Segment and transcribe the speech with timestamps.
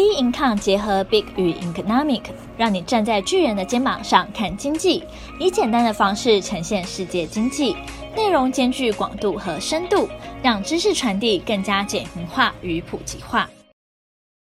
[0.00, 2.22] B Income 结合 Big 与 Economic，
[2.56, 5.04] 让你站在巨人的肩膀上看经济，
[5.38, 7.76] 以简单的方式呈现世界经济，
[8.16, 10.08] 内容兼具广度和深度，
[10.42, 13.50] 让知识传递更加简明化与普及化。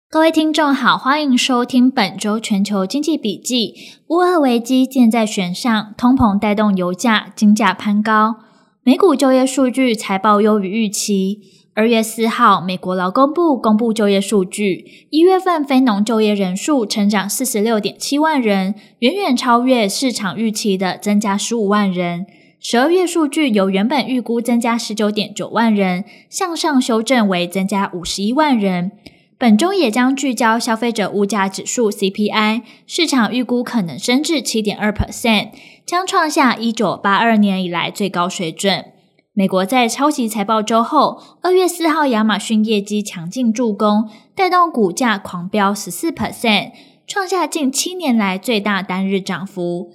[0.09, 3.73] 各位听众好，欢迎收听本周全球经济笔记。
[4.07, 8.37] 乌俄危机箭在弦上，通膨带动油价、金价攀高。
[8.83, 11.62] 美股就业数据财报优于预期。
[11.75, 22.27] 二月四号，美国劳工部公布就业数据，一月份非农就业人数成长四十六点七万人，远远超越市场预期的增加十五万人。
[22.59, 28.91] 十二月数据由原本预估增加十九点九万人，向上修正为增加五十一万人。
[29.39, 35.49] 本周也将聚焦消费者物价指数 CPI，市场预估可能升至七点二 percent，
[35.87, 38.92] 将创下一九八二年以来最高水准。
[39.35, 46.71] 美国在超级财报周后，二月四号亚马逊业绩强劲助攻，带动股价狂飙十四 percent，
[47.07, 49.89] 创下近七年来最大单日涨幅，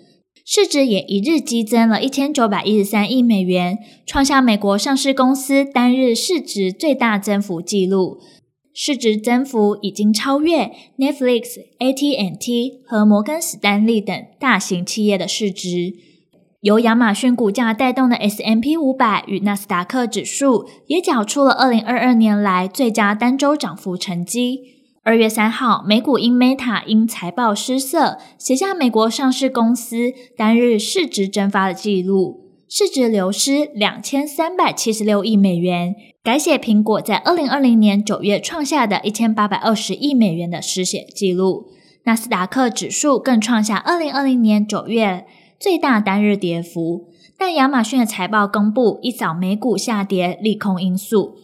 [0.44, 8.18] 市值也一日激增了一千九百一十三亿美元，创下美国上市公司单日市值最大增幅纪录，
[8.74, 16.07] 市值增幅已经超越 Netflix、AT&T 和摩根史丹利等大型企业的市值。
[16.60, 24.58] 由亚马逊股价带动的 S M P 五百与纳斯达克指数也缴出了二零二二年来最佳单周涨幅成绩。
[25.04, 41.66] 二月三号，美股因 Meta 因财报失色，写下美国上市公司单日市值蒸发的纪录，市值流失两千三百七十六亿美元，改写苹果在二零二零年九月创下的一千八百二十亿美元的失血纪录。
[42.02, 45.24] 纳斯达克指数更创下二零二零年九月。
[45.60, 51.36] 最大单日跌幅，但亚马逊的财报公布一扫美股下跌利空因素。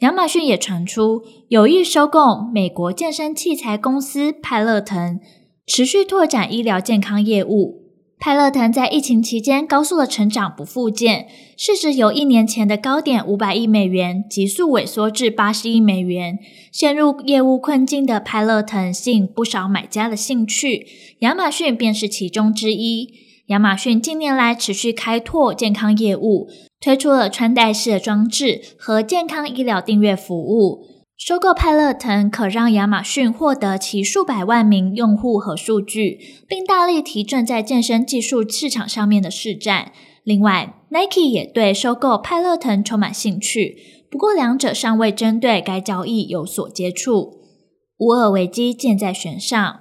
[0.00, 5.20] 亚马逊也传出有意收购美国健身器材公司派乐腾，
[5.66, 7.78] 持续拓展医疗健康业务。
[8.18, 16.38] 派乐腾在疫情期间高速的成长不复见，市值由一年前的高点五百亿美元急速萎缩至八十亿美元。
[16.72, 20.86] 陷入业务困境的派乐腾吸引不少买家的兴趣，
[21.20, 23.29] 亚马逊便是其中之一。
[23.50, 26.48] 亚马逊近年来持续开拓健康业务，
[26.80, 30.86] 推出了穿戴式的装置和健康医疗订阅服务。
[31.16, 39.90] 收购派乐腾可让亚马逊获得其数百万名用户和数据，并大力提振在健身技术市场上面的市占。
[40.22, 43.76] 另外，Nike 也对收购派乐腾充满兴趣，
[44.08, 47.40] 不过两者尚未针对该交易有所接触。
[47.98, 49.80] 乌俄危机箭在弦上。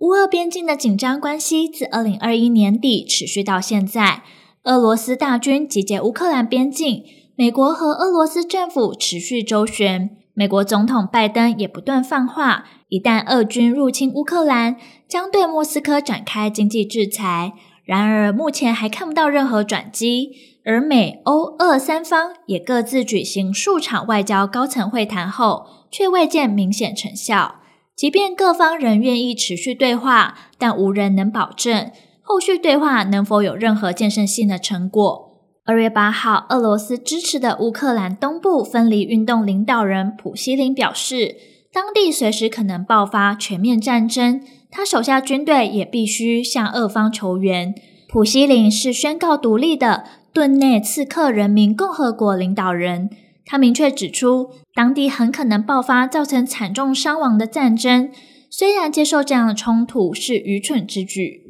[0.00, 4.22] 乌俄边境的紧张关系自二零二一年底持续到现在，
[4.62, 7.04] 俄罗斯大军集结乌克兰边境，
[7.36, 17.52] 美国和俄罗斯政府持续周旋，美国总统拜登也不断放话，一旦俄军入侵乌克兰，将对莫斯科展开经济制裁。
[17.84, 20.30] 然而，目前还看不到任何转机，
[20.64, 27.56] 而美、欧、俄三方也各自举行数场外交高层会谈后，却未见明显成效。
[28.00, 31.90] 即便各方仍愿意持续对话，但无人能保证
[32.22, 35.38] 后续对话能否有任何建设性的成果。
[35.66, 41.36] 二月八号，俄罗斯支持的乌克兰东部分离运动领导人普希林表示，
[41.70, 44.40] 当地随时可能爆发全面战争，
[44.70, 47.74] 他手下军队也必须向俄方求援。
[48.08, 53.10] 普希林是宣告独立的顿内茨克人民共和国领导人。
[53.44, 58.10] 他明确指出，当地很可能爆发造成惨重伤亡的战争。
[58.48, 61.46] 虽然接受这样的冲突是愚蠢之举。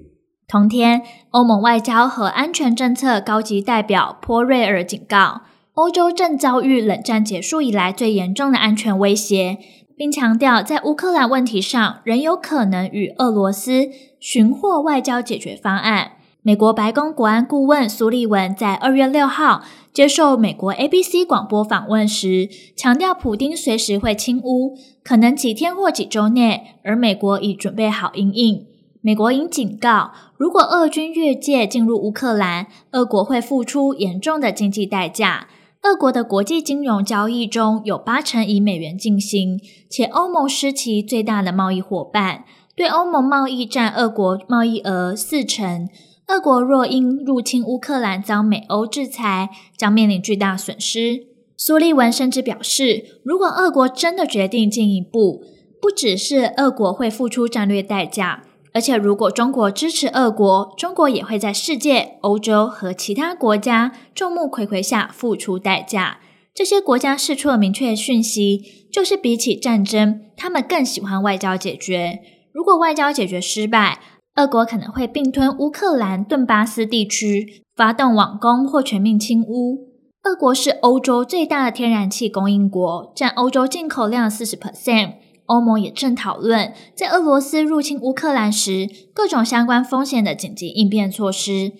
[0.46, 5.42] 同天，欧盟外交和安全政策高级代表波瑞尔警告，
[5.74, 9.58] 欧洲正遭遇冷战结束以来最严重的安全威胁，
[9.96, 16.12] 并强调在乌克兰问题上仍有可能与俄罗斯寻获外交解决方案。
[16.42, 19.62] 美国白宫国安顾问苏利文在二月六号
[19.92, 24.74] 接受美国 ABC 广播访问时，强调普丁随时会侵乌，
[25.04, 28.64] 可能几天或几周内，而美国已准备好应应。
[29.02, 35.48] 美国应警告，如果俄军越界进入乌克兰，俄国会付出严重的经济代价。
[35.82, 39.60] 俄国的国际金融交易中有八成以美元进行，
[39.90, 42.44] 且欧盟是其最大的贸易伙伴，
[42.74, 45.86] 对欧盟贸易占俄国贸易额四成。
[46.30, 51.26] 俄国若因入侵乌克兰遭美欧制裁，将面临巨大损失。
[51.56, 55.42] 苏利文甚至表示，如果俄国真的决定进一步，
[55.82, 66.20] 不只是俄国会付出战略代价，而且如果中国支持俄国，中国也会在世界、欧洲和其他国家众目睽睽下付出代价。
[66.54, 72.20] 这些国家释出了明确讯息，就是比起战争，他们更喜欢外交解决。
[72.52, 73.98] 如果外交解决失败，
[74.40, 79.90] 俄国可能会并吞乌克兰顿巴斯地区，发动网攻或全面侵乌。
[80.22, 85.16] 俄国是欧洲最大的天然气供应国，占欧洲进口量四十 percent。
[85.44, 91.72] 欧盟也正讨论在俄罗斯入侵乌克兰时各种相关风险的紧急应变措施，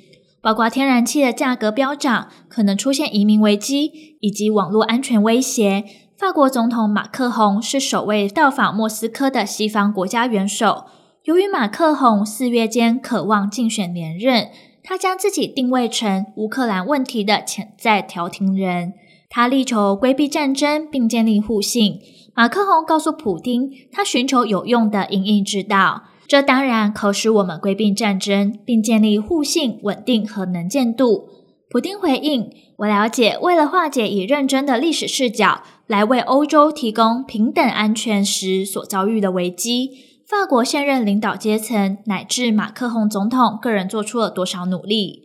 [0.43, 5.85] 包括天然气的价格飙涨、可能出现移民危机以及网络安全威胁。
[6.19, 10.85] 法国总统马克宏是首位到访莫斯科的西方国家元首。
[11.31, 14.49] 由于马克宏四月间渴望竞选连任，
[14.83, 18.95] 他将自己定位成乌克兰问题的潜在调停人。
[19.29, 22.01] 他力求规避战争并建立互信。
[22.35, 31.29] 马克宏告诉普丁，他寻求有用的因应之道，这当然可使我们规避战争，并建立互信、稳定和能见度。
[31.71, 39.93] 普丁回应：“我了解，为了化解以认真的历史视角来为欧洲提供平等安全时所遭遇的危机，
[40.31, 45.25] 法国现任领导阶层乃至马克宏总统个人做出了多少努力。”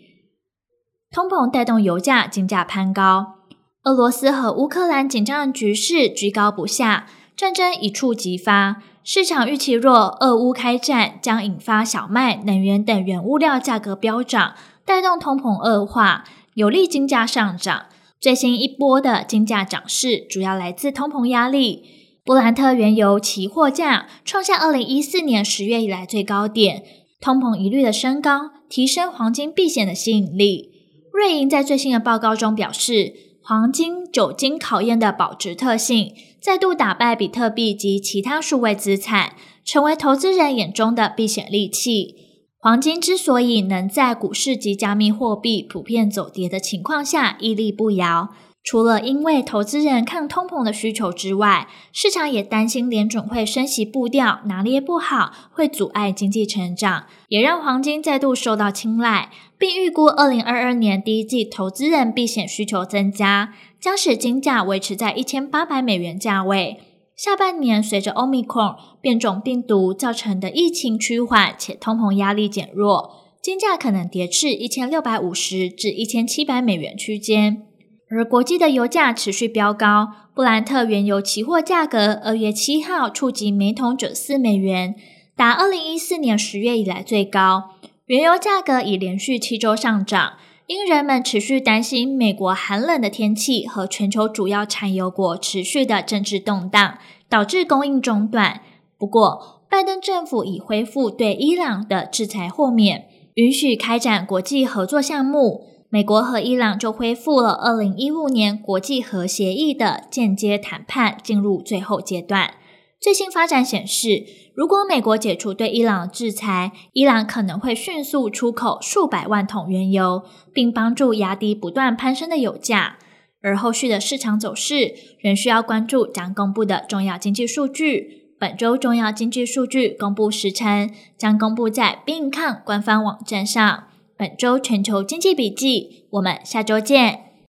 [1.13, 3.35] 通膨带动油价、金价攀高。
[3.83, 7.05] 俄罗斯和乌克兰紧张的局势居高不下，
[7.37, 8.81] 战争一触即发。
[9.03, 16.23] 市场预期若俄乌开战，将引发小麦、能源等原物料价格飙涨，带动通膨恶化，
[16.55, 17.85] 有利金价上涨。
[18.19, 22.04] 最新一波的金价涨势主要来自通膨压力。
[22.25, 26.81] 布兰特原油期货价创下二零一四年十月以来最高点，
[27.21, 30.71] 通膨疑虑的升高，提升黄金避险的吸引力。
[31.13, 33.13] 瑞银在最新的报告中表示，
[33.43, 39.33] 黄金久经考验的保值特性，再度打败比特币及其他数位资产，
[39.63, 42.15] 成为投资人眼中的避险利器。
[42.57, 48.29] 黄金之所以能在股市及加密货币普遍走跌的情况下屹立不摇，
[48.65, 59.29] 除了因为投资人抗通膨的需求之外，市场也担心联准会升息步调拿捏不好，会阻碍经济成长，也让黄金再度受到青睐，
[59.59, 66.79] 并预估二零二二年第一季投资人避险需求增加，将使金价维持在一千八百美元价位。
[67.15, 77.67] 下半年随着 Omicron 变种病毒造成的疫情趋缓且通膨压力减弱，金价可能跌至一千六百五十至一千七百美元区间。
[78.07, 84.95] 而国际的油价持续飙高，布兰特原油期货价格二月七号触及每桶九四美元，
[85.35, 87.71] 达二零一四年十月以来最高。
[88.05, 90.33] 原油价格已连续七周上涨，
[90.67, 98.61] 因人们持续担心美国寒冷的天气和全球主要产油国持续的政治动荡，导致供应中断。
[98.99, 105.74] 不过，拜登政府已恢复对伊朗的制裁豁免，允许开展国际合作项目。
[105.95, 112.55] 美国和伊朗就恢复了二零一五年国际核协议的间接谈判，进入最后阶段。
[112.99, 122.97] 最新发展显示，如果美国解除对伊朗的制裁，伊朗可能会迅速出口数百万桶原油，并帮助压低不断攀升的油价。
[123.41, 128.33] 而后续的市场走势仍需要关注将公布的重要经济数据。
[128.37, 133.85] 本周重要经济数据公布时程将公布在 Being Con 官方网站上。
[134.17, 137.24] 本周全球经济笔记，我们下周见。